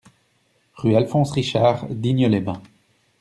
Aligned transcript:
Rue 0.77 0.95
Alphonse 0.95 1.29
Richard, 1.31 1.85
Digne-les-Bains 1.91 2.63